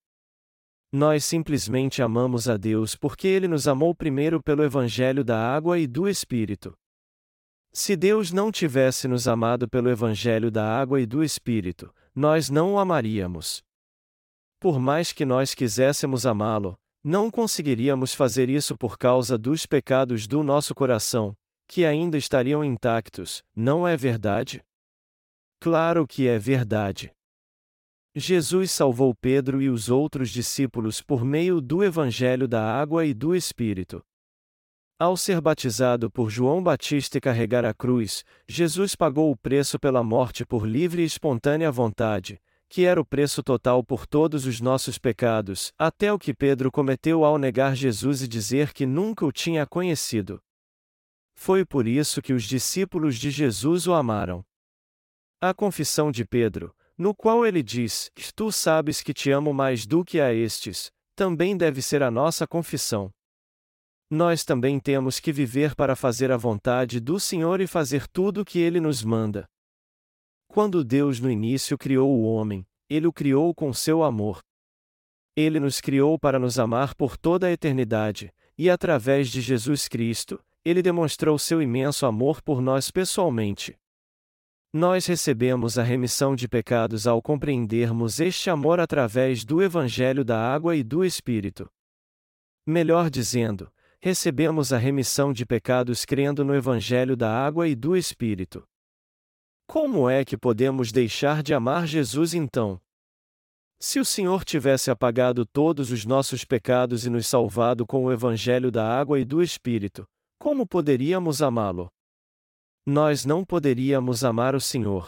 [0.92, 5.86] Nós simplesmente amamos a Deus porque Ele nos amou primeiro pelo Evangelho da água e
[5.86, 6.76] do Espírito.
[7.72, 12.74] Se Deus não tivesse nos amado pelo Evangelho da água e do Espírito, nós não
[12.74, 13.64] o amaríamos.
[14.60, 20.42] Por mais que nós quiséssemos amá-lo, não conseguiríamos fazer isso por causa dos pecados do
[20.42, 21.34] nosso coração,
[21.66, 24.62] que ainda estariam intactos, não é verdade?
[25.58, 27.10] Claro que é verdade.
[28.14, 33.34] Jesus salvou Pedro e os outros discípulos por meio do Evangelho da Água e do
[33.34, 34.02] Espírito.
[34.98, 40.02] Ao ser batizado por João Batista e carregar a cruz, Jesus pagou o preço pela
[40.04, 42.38] morte por livre e espontânea vontade,
[42.70, 47.24] que era o preço total por todos os nossos pecados, até o que Pedro cometeu
[47.24, 50.40] ao negar Jesus e dizer que nunca o tinha conhecido.
[51.34, 54.44] Foi por isso que os discípulos de Jesus o amaram.
[55.40, 60.04] A confissão de Pedro, no qual ele diz: Tu sabes que te amo mais do
[60.04, 63.10] que a estes, também deve ser a nossa confissão.
[64.08, 68.44] Nós também temos que viver para fazer a vontade do Senhor e fazer tudo o
[68.44, 69.48] que ele nos manda.
[70.52, 74.40] Quando Deus no início criou o homem, ele o criou com seu amor.
[75.36, 80.44] Ele nos criou para nos amar por toda a eternidade, e através de Jesus Cristo,
[80.64, 83.78] ele demonstrou seu imenso amor por nós pessoalmente.
[84.72, 90.74] Nós recebemos a remissão de pecados ao compreendermos este amor através do Evangelho da Água
[90.74, 91.70] e do Espírito.
[92.66, 98.68] Melhor dizendo, recebemos a remissão de pecados crendo no Evangelho da Água e do Espírito.
[99.70, 102.80] Como é que podemos deixar de amar Jesus então?
[103.78, 108.72] Se o Senhor tivesse apagado todos os nossos pecados e nos salvado com o Evangelho
[108.72, 110.04] da água e do Espírito,
[110.40, 111.88] como poderíamos amá-lo?
[112.84, 115.06] Nós não poderíamos amar o Senhor.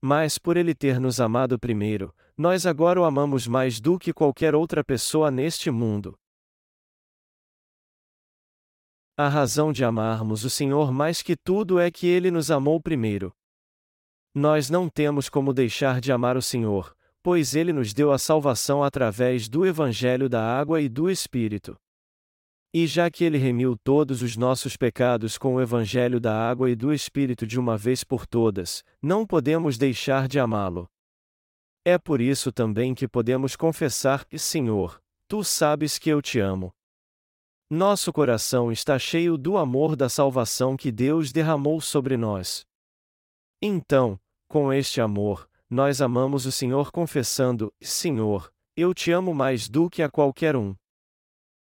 [0.00, 4.54] Mas por ele ter nos amado primeiro, nós agora o amamos mais do que qualquer
[4.54, 6.16] outra pessoa neste mundo.
[9.16, 13.34] A razão de amarmos o Senhor mais que tudo é que ele nos amou primeiro.
[14.38, 18.84] Nós não temos como deixar de amar o Senhor, pois ele nos deu a salvação
[18.84, 21.74] através do Evangelho da água e do Espírito.
[22.70, 26.76] E já que ele remiu todos os nossos pecados com o Evangelho da água e
[26.76, 30.86] do Espírito de uma vez por todas, não podemos deixar de amá-lo.
[31.82, 36.70] É por isso também que podemos confessar: Senhor, tu sabes que eu te amo.
[37.70, 42.66] Nosso coração está cheio do amor da salvação que Deus derramou sobre nós.
[43.62, 49.90] Então, com este amor, nós amamos o Senhor confessando: Senhor, eu te amo mais do
[49.90, 50.74] que a qualquer um.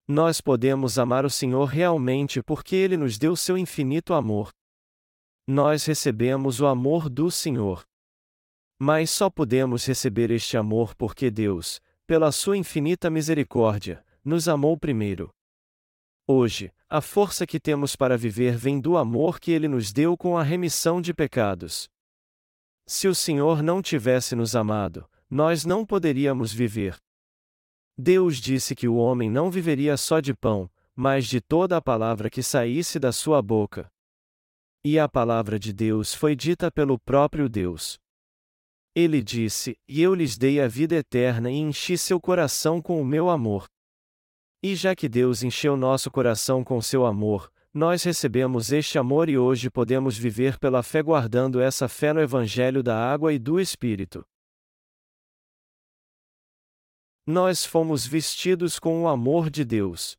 [0.07, 4.51] Nós podemos amar o Senhor realmente porque ele nos deu seu infinito amor.
[5.47, 7.85] Nós recebemos o amor do Senhor.
[8.79, 15.29] Mas só podemos receber este amor porque Deus, pela sua infinita misericórdia, nos amou primeiro.
[16.27, 20.37] Hoje, a força que temos para viver vem do amor que ele nos deu com
[20.37, 21.89] a remissão de pecados.
[22.85, 26.97] Se o Senhor não tivesse nos amado, nós não poderíamos viver.
[27.97, 32.29] Deus disse que o homem não viveria só de pão, mas de toda a palavra
[32.29, 33.89] que saísse da sua boca.
[34.83, 37.97] E a palavra de Deus foi dita pelo próprio Deus.
[38.95, 43.05] Ele disse: E eu lhes dei a vida eterna e enchi seu coração com o
[43.05, 43.65] meu amor.
[44.61, 49.37] E já que Deus encheu nosso coração com seu amor, nós recebemos este amor e
[49.37, 54.23] hoje podemos viver pela fé guardando essa fé no Evangelho da água e do Espírito.
[57.25, 60.15] Nós fomos vestidos com o amor de Deus.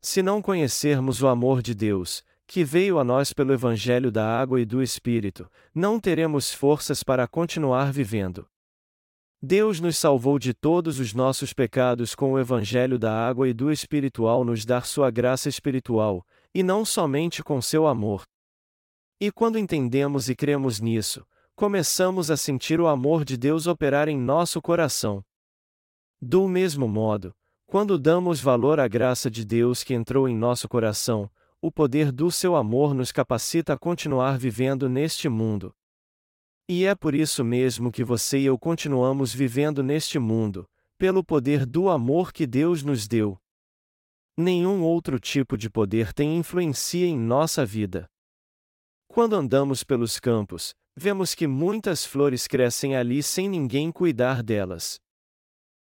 [0.00, 4.60] Se não conhecermos o amor de Deus, que veio a nós pelo Evangelho da água
[4.60, 8.46] e do Espírito, não teremos forças para continuar vivendo.
[9.42, 13.72] Deus nos salvou de todos os nossos pecados com o Evangelho da água e do
[13.72, 16.24] Espiritual nos dar sua graça espiritual,
[16.54, 18.24] e não somente com seu amor.
[19.20, 21.26] E quando entendemos e cremos nisso,
[21.56, 25.24] começamos a sentir o amor de Deus operar em nosso coração.
[26.20, 27.34] Do mesmo modo,
[27.66, 31.30] quando damos valor à graça de Deus que entrou em nosso coração,
[31.60, 35.74] o poder do seu amor nos capacita a continuar vivendo neste mundo,
[36.66, 41.66] e é por isso mesmo que você e eu continuamos vivendo neste mundo, pelo poder
[41.66, 43.38] do amor que Deus nos deu.
[44.36, 48.10] Nenhum outro tipo de poder tem influência em nossa vida.
[49.06, 55.00] Quando andamos pelos campos, vemos que muitas flores crescem ali sem ninguém cuidar delas.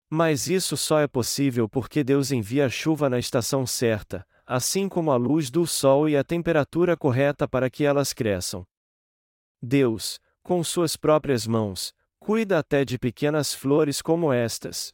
[0.09, 5.11] Mas isso só é possível porque Deus envia a chuva na estação certa, assim como
[5.11, 8.65] a luz do sol e a temperatura correta para que elas cresçam.
[9.61, 14.93] Deus, com suas próprias mãos, cuida até de pequenas flores como estas.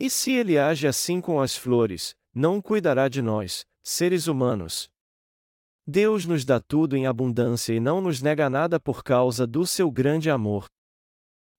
[0.00, 4.90] E se ele age assim com as flores, não cuidará de nós, seres humanos.
[5.86, 9.90] Deus nos dá tudo em abundância e não nos nega nada por causa do seu
[9.90, 10.66] grande amor.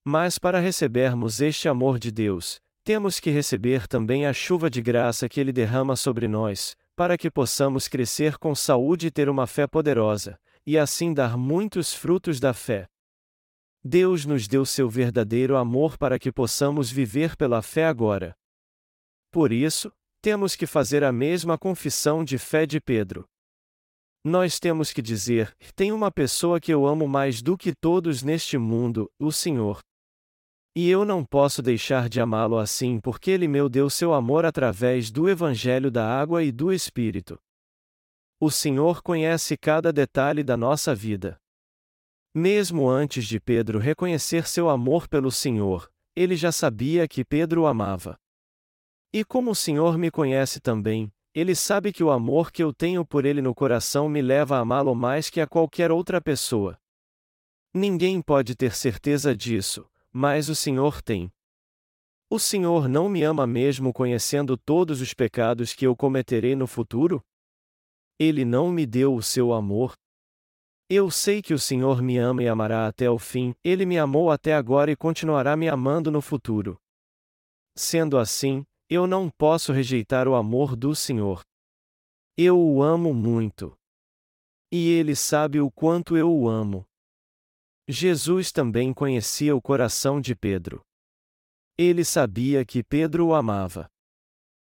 [0.06, 5.28] Mas para recebermos este amor de Deus, temos que receber também a chuva de graça
[5.28, 9.66] que ele derrama sobre nós, para que possamos crescer com saúde e ter uma fé
[9.66, 12.86] poderosa, e assim dar muitos frutos da fé.
[13.84, 18.36] Deus nos deu seu verdadeiro amor para que possamos viver pela fé agora.
[19.32, 19.92] Por isso,
[20.22, 23.26] temos que fazer a mesma confissão de fé de Pedro.
[24.24, 28.58] Nós temos que dizer: tem uma pessoa que eu amo mais do que todos neste
[28.58, 29.80] mundo, o Senhor.
[30.76, 35.10] E eu não posso deixar de amá-lo assim porque ele me deu seu amor através
[35.10, 37.40] do Evangelho da Água e do Espírito.
[38.40, 41.40] O Senhor conhece cada detalhe da nossa vida.
[42.36, 47.66] Mesmo antes de Pedro reconhecer seu amor pelo Senhor, ele já sabia que Pedro o
[47.66, 48.16] amava.
[49.14, 53.06] E como o Senhor me conhece também, ele sabe que o amor que eu tenho
[53.06, 56.80] por ele no coração me leva a amá-lo mais que a qualquer outra pessoa.
[57.74, 61.32] Ninguém pode ter certeza disso, mas o Senhor tem.
[62.30, 67.24] O Senhor não me ama mesmo conhecendo todos os pecados que eu cometerei no futuro?
[68.20, 69.94] Ele não me deu o seu amor.
[70.90, 74.32] Eu sei que o Senhor me ama e amará até o fim, ele me amou
[74.32, 76.78] até agora e continuará me amando no futuro.
[77.76, 81.42] Sendo assim, eu não posso rejeitar o amor do Senhor.
[82.38, 83.78] Eu o amo muito.
[84.72, 86.86] E ele sabe o quanto eu o amo.
[87.88, 90.82] Jesus também conhecia o coração de Pedro.
[91.78, 93.90] Ele sabia que Pedro o amava.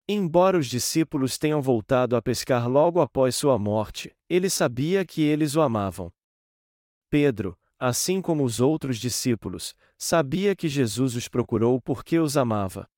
[0.08, 5.54] Embora os discípulos tenham voltado a pescar logo após sua morte, ele sabia que eles
[5.54, 6.12] o amavam.
[7.08, 12.88] Pedro, assim como os outros discípulos, sabia que Jesus os procurou porque os amava.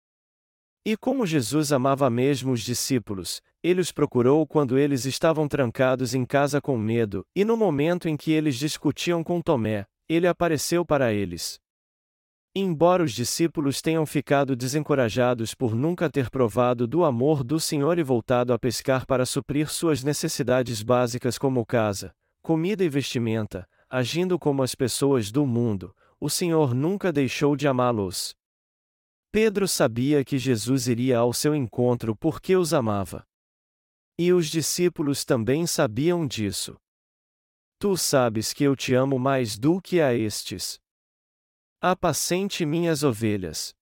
[0.87, 6.27] E como Jesus amava mesmo os discípulos, ele os procurou quando eles estavam trancados em
[6.27, 11.11] casa com medo, e no momento em que eles discutiam com Tomé, ele apareceu para
[11.11, 11.59] eles.
[12.55, 18.03] Embora os discípulos tenham ficado desencorajados por nunca ter provado do amor do Senhor e
[18.03, 24.63] voltado a pescar para suprir suas necessidades básicas como casa, comida e vestimenta, agindo como
[24.63, 28.37] as pessoas do mundo, o Senhor nunca deixou de amá-los.
[29.35, 33.27] Pedro sabia que Jesus iria ao seu encontro porque os amava.
[34.17, 36.77] E os discípulos também sabiam disso.
[37.81, 40.79] Tu sabes que eu te amo mais do que a estes.
[41.83, 43.75] Apacente minhas ovelhas.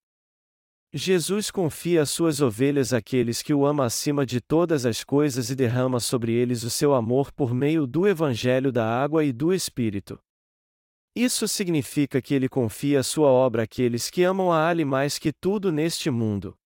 [0.90, 6.00] Jesus confia suas ovelhas àqueles que o ama acima de todas as coisas e derrama
[6.00, 10.18] sobre eles o seu amor por meio do Evangelho da água e do Espírito.
[11.14, 15.70] Isso significa que ele confia sua obra àqueles que amam a Ali mais que tudo
[15.70, 16.56] neste mundo.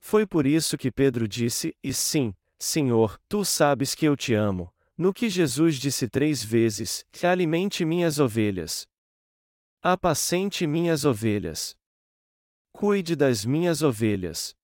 [0.00, 4.72] Foi por isso que Pedro disse: E sim, Senhor, tu sabes que eu te amo.
[4.98, 8.86] No que Jesus disse três vezes: Alimente minhas ovelhas.
[9.80, 11.76] Apacente minhas ovelhas.
[12.72, 14.54] Cuide das minhas ovelhas.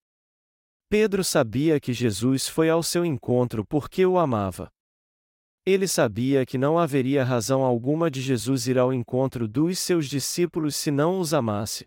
[0.89, 4.73] Pedro sabia que Jesus foi ao seu encontro porque o amava.
[5.71, 10.75] Ele sabia que não haveria razão alguma de Jesus ir ao encontro dos seus discípulos
[10.75, 11.87] se não os amasse.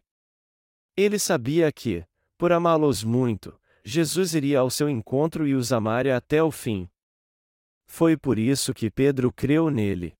[0.95, 2.05] Ele sabia que,
[2.37, 6.87] por amá-los muito, Jesus iria ao seu encontro e os amaria até o fim.
[7.87, 10.15] Foi por isso que Pedro creu nele.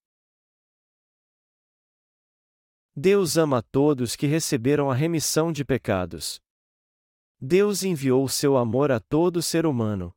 [2.95, 6.41] Deus ama todos que receberam a remissão de pecados.
[7.39, 10.11] Deus enviou seu amor a todo ser humano.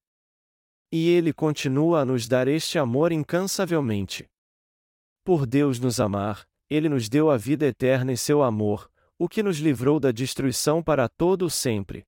[0.97, 4.31] E ele continua a nos dar este amor incansavelmente.
[5.25, 8.89] Por Deus nos amar, ele nos deu a vida eterna e seu amor,
[9.19, 12.07] o que nos livrou da destruição para todo o sempre.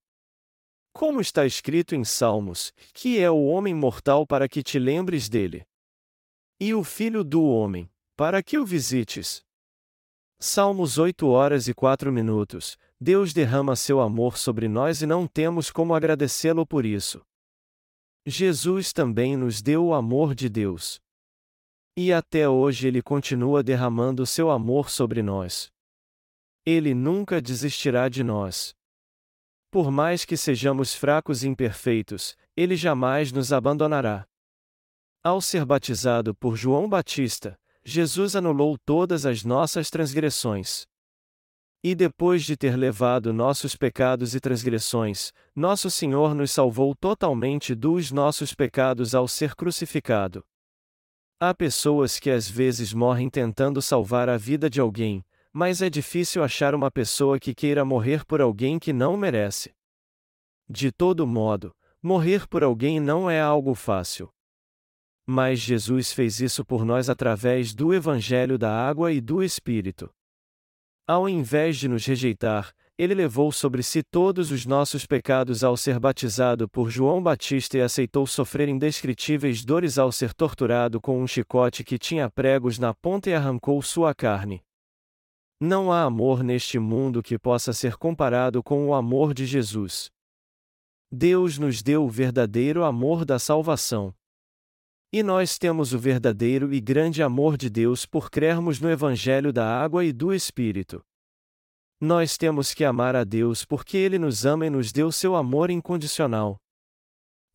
[0.93, 5.67] Como está escrito em Salmos, que é o homem mortal para que te lembres dele?
[6.61, 9.43] E o filho do homem, para que o visites?
[10.39, 12.79] Salmos 8 horas e 4 minutos.
[13.01, 17.21] Deus derrama seu amor sobre nós e não temos como agradecê-lo por isso.
[18.29, 21.01] Jesus também nos deu o amor de Deus.
[21.97, 25.71] E até hoje ele continua derramando seu amor sobre nós.
[26.65, 28.75] Ele nunca desistirá de nós.
[29.71, 34.27] Por mais que sejamos fracos e imperfeitos, ele jamais nos abandonará.
[35.23, 40.85] Ao ser batizado por João Batista, Jesus anulou todas as nossas transgressões.
[41.83, 48.11] E depois de ter levado nossos pecados e transgressões, nosso Senhor nos salvou totalmente dos
[48.11, 50.45] nossos pecados ao ser crucificado.
[51.39, 56.43] Há pessoas que às vezes morrem tentando salvar a vida de alguém, mas é difícil
[56.43, 59.75] achar uma pessoa que queira morrer por alguém que não merece.
[60.69, 64.31] De todo modo, morrer por alguém não é algo fácil.
[65.27, 70.11] Mas Jesus fez isso por nós através do Evangelho da Água e do Espírito.
[71.09, 76.01] Ao invés de nos rejeitar, ele levou sobre si todos os nossos pecados ao ser
[76.01, 81.85] batizado por João Batista e aceitou sofrer indescritíveis dores ao ser torturado com um chicote
[81.85, 84.65] que tinha pregos na ponta e arrancou sua carne.
[85.61, 90.11] Não há amor neste mundo que possa ser comparado com o amor de Jesus.
[91.13, 94.13] Deus nos deu o verdadeiro amor da salvação.
[95.17, 99.67] E nós temos o verdadeiro e grande amor de Deus por crermos no Evangelho da
[99.67, 101.03] Água e do Espírito.
[101.99, 105.71] Nós temos que amar a Deus porque Ele nos ama e nos deu seu amor
[105.71, 106.59] incondicional.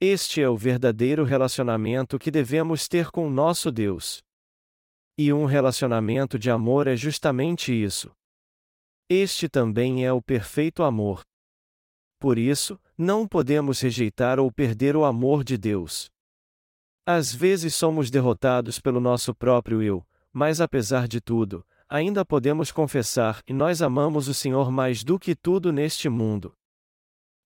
[0.01, 4.23] Este é o verdadeiro relacionamento que devemos ter com nosso Deus.
[5.15, 8.11] E um relacionamento de amor é justamente isso.
[9.07, 11.21] Este também é o perfeito amor.
[12.19, 16.09] Por isso, não podemos rejeitar ou perder o amor de Deus.
[17.13, 23.41] Às vezes somos derrotados pelo nosso próprio eu, mas apesar de tudo, ainda podemos confessar
[23.45, 26.55] e nós amamos o Senhor mais do que tudo neste mundo.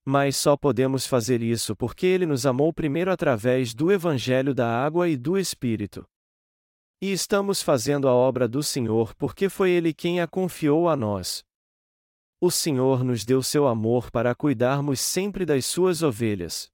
[0.06, 5.10] Mas só podemos fazer isso porque Ele nos amou primeiro através do Evangelho da Água
[5.10, 6.08] e do Espírito.
[7.02, 11.44] E estamos fazendo a obra do Senhor porque foi Ele quem a confiou a nós.
[12.40, 16.72] O Senhor nos deu seu amor para cuidarmos sempre das suas ovelhas.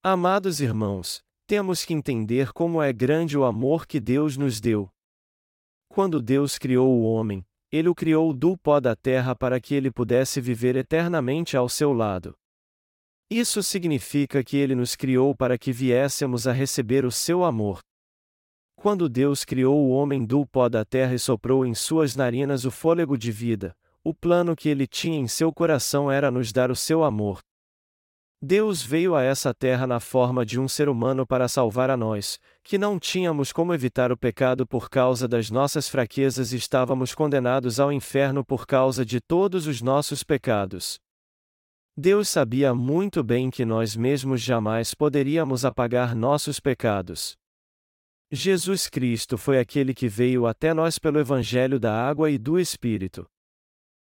[0.00, 4.86] Amados irmãos, temos que entender como é grande o amor que Deus nos deu.
[5.88, 7.42] Quando Deus criou o homem,
[7.72, 11.94] ele o criou do pó da terra para que ele pudesse viver eternamente ao seu
[11.94, 12.36] lado.
[13.30, 17.80] Isso significa que ele nos criou para que viéssemos a receber o seu amor.
[18.76, 22.70] Quando Deus criou o homem do pó da terra e soprou em suas narinas o
[22.70, 23.74] fôlego de vida,
[24.04, 27.40] o plano que ele tinha em seu coração era nos dar o seu amor.
[28.40, 32.38] Deus veio a essa terra na forma de um ser humano para salvar a nós,
[32.62, 37.80] que não tínhamos como evitar o pecado por causa das nossas fraquezas e estávamos condenados
[37.80, 41.00] ao inferno por causa de todos os nossos pecados.
[41.96, 47.36] Deus sabia muito bem que nós mesmos jamais poderíamos apagar nossos pecados.
[48.30, 53.26] Jesus Cristo foi aquele que veio até nós pelo Evangelho da Água e do Espírito.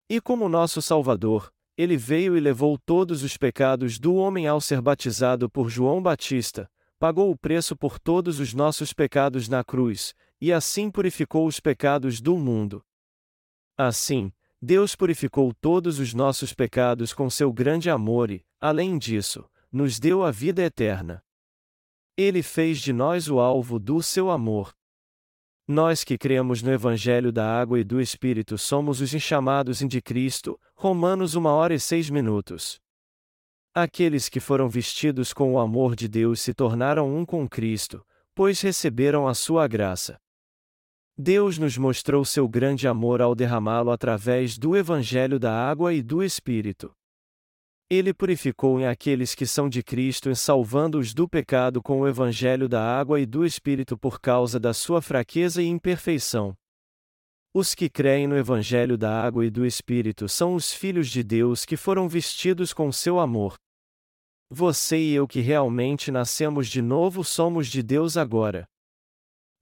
[0.09, 4.81] E como nosso Salvador, ele veio e levou todos os pecados do homem ao ser
[4.81, 10.53] batizado por João Batista, pagou o preço por todos os nossos pecados na cruz, e
[10.53, 12.85] assim purificou os pecados do mundo.
[13.77, 19.99] Assim, Deus purificou todos os nossos pecados com seu grande amor e, além disso, nos
[19.99, 21.23] deu a vida eterna.
[22.17, 24.73] Ele fez de nós o alvo do seu amor.
[25.67, 30.03] Nós que cremos no Evangelho da Água e do Espírito somos os enchamados em de
[30.03, 32.79] Cristo, Romanos 1 hora e 6 minutos.
[33.73, 38.05] Aqueles que foram vestidos com o amor de Deus se tornaram um com Cristo,
[38.35, 40.21] pois receberam a sua graça.
[41.17, 46.23] Deus nos mostrou seu grande amor ao derramá-lo através do Evangelho da Água e do
[46.23, 46.95] Espírito.
[47.91, 52.69] Ele purificou em aqueles que são de Cristo e salvando-os do pecado com o evangelho
[52.69, 56.57] da água e do Espírito por causa da sua fraqueza e imperfeição.
[57.53, 61.65] Os que creem no evangelho da água e do Espírito são os filhos de Deus
[61.65, 63.55] que foram vestidos com seu amor.
[64.51, 68.67] Você e eu que realmente nascemos de novo somos de Deus agora.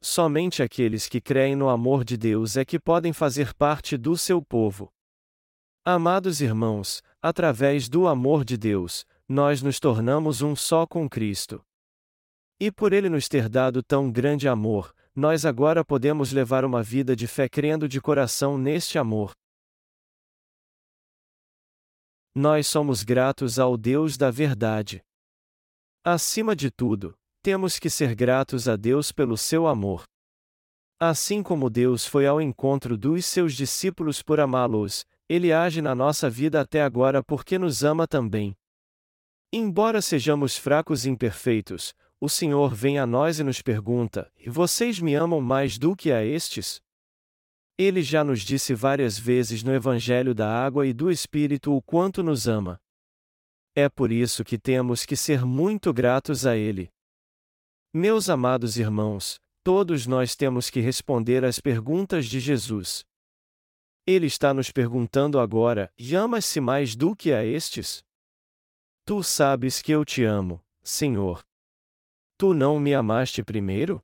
[0.01, 4.43] Somente aqueles que creem no amor de Deus é que podem fazer parte do seu
[4.43, 4.89] povo.
[5.85, 11.65] Amados irmãos, através do amor de Deus, nós nos tornamos um só com Cristo.
[12.59, 17.15] E por Ele nos ter dado tão grande amor, nós agora podemos levar uma vida
[17.15, 19.33] de fé crendo de coração neste amor.
[22.35, 25.05] Nós somos gratos ao Deus da verdade.
[26.03, 30.05] Acima de tudo, temos que ser gratos a Deus pelo seu amor.
[30.99, 36.29] Assim como Deus foi ao encontro dos seus discípulos por amá-los, ele age na nossa
[36.29, 38.55] vida até agora porque nos ama também.
[39.51, 44.99] Embora sejamos fracos e imperfeitos, o Senhor vem a nós e nos pergunta: E vocês
[44.99, 46.83] me amam mais do que a estes?
[47.79, 52.23] Ele já nos disse várias vezes no Evangelho da Água e do Espírito o quanto
[52.23, 52.79] nos ama.
[53.75, 56.91] É por isso que temos que ser muito gratos a Ele.
[57.91, 63.03] Meus amados irmãos, todos nós temos que responder às perguntas de Jesus.
[64.07, 68.05] Ele está nos perguntando agora: amas-se mais do que a estes?
[69.05, 71.45] Tu sabes que eu te amo, Senhor.
[72.37, 74.03] Tu não me amaste primeiro?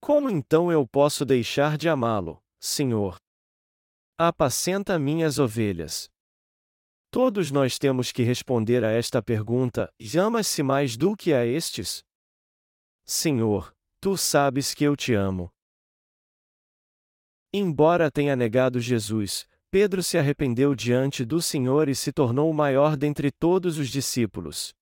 [0.00, 2.42] Como então eu posso deixar de amá-lo?
[2.58, 3.18] Senhor.
[4.18, 6.10] Apacenta minhas ovelhas.
[7.10, 12.04] Todos nós temos que responder a esta pergunta: amas-se mais do que a estes?
[13.04, 15.50] Senhor, tu sabes que eu te amo.
[17.56, 22.96] Embora tenha negado Jesus, Pedro se arrependeu diante do Senhor e se tornou o maior
[22.96, 24.74] dentre todos os discípulos.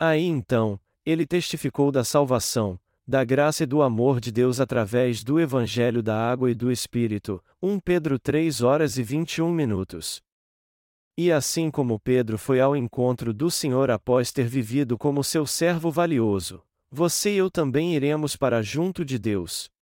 [0.00, 5.38] Aí então, ele testificou da salvação, da graça e do amor de Deus através do
[5.38, 10.22] Evangelho da Água e do Espírito, 1 Pedro 3 horas e 21 minutos.
[11.18, 15.90] E assim como Pedro foi ao encontro do Senhor após ter vivido como seu servo
[15.90, 19.73] valioso, você e eu também iremos para junto de Deus.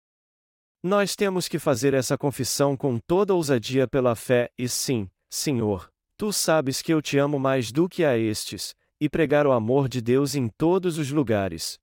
[0.84, 6.34] Nós temos que fazer essa confissão com toda ousadia pela fé, e sim, Senhor, tu
[6.34, 10.02] sabes que eu te amo mais do que a estes, e pregar o amor de
[10.02, 11.80] Deus em todos os lugares.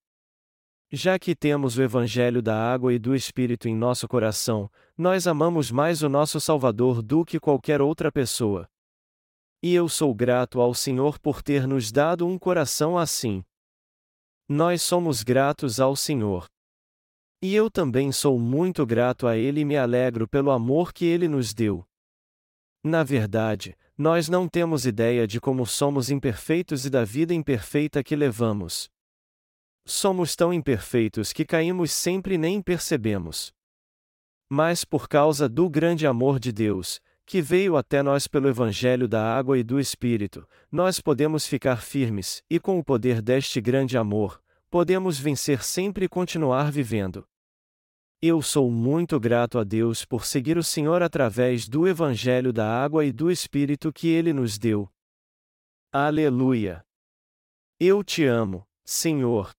[0.90, 5.70] Já que temos o Evangelho da água e do Espírito em nosso coração, nós amamos
[5.70, 8.68] mais o nosso Salvador do que qualquer outra pessoa.
[9.62, 13.44] E eu sou grato ao Senhor por ter nos dado um coração assim.
[14.48, 16.48] Nós somos gratos ao Senhor.
[17.40, 21.28] E eu também sou muito grato a Ele e me alegro pelo amor que Ele
[21.28, 21.86] nos deu.
[22.82, 28.16] Na verdade, nós não temos ideia de como somos imperfeitos e da vida imperfeita que
[28.16, 28.90] levamos.
[29.84, 33.52] Somos tão imperfeitos que caímos sempre e nem percebemos.
[34.48, 39.22] Mas por causa do grande amor de Deus, que veio até nós pelo Evangelho da
[39.36, 44.42] Água e do Espírito, nós podemos ficar firmes, e com o poder deste grande amor,
[44.70, 47.26] podemos vencer sempre e continuar vivendo.
[48.20, 53.04] Eu sou muito grato a Deus por seguir o Senhor através do Evangelho da Água
[53.04, 54.90] e do Espírito que Ele nos deu.
[55.92, 56.84] Aleluia!
[57.78, 59.52] Eu te amo, Senhor.